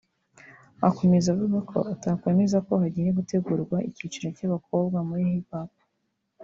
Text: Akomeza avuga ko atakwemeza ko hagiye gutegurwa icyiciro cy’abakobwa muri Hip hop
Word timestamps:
Akomeza 0.87 1.27
avuga 1.33 1.57
ko 1.69 1.77
atakwemeza 1.93 2.57
ko 2.67 2.73
hagiye 2.81 3.09
gutegurwa 3.17 3.77
icyiciro 3.89 4.27
cy’abakobwa 4.37 4.97
muri 5.07 5.23
Hip 5.33 5.49
hop 5.53 5.71